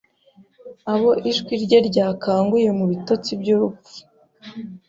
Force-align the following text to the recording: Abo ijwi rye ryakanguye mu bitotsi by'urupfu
Abo 0.93 1.11
ijwi 1.29 1.53
rye 1.63 1.79
ryakanguye 1.89 2.69
mu 2.77 2.85
bitotsi 2.91 3.29
by'urupfu 3.41 3.95